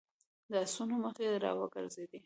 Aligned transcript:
د 0.51 0.53
آسونو 0.63 0.95
مخې 1.03 1.27
را 1.43 1.51
وګرځېدې. 1.59 2.19